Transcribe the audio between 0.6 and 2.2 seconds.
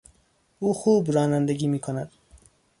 خوب رانندگی میکند.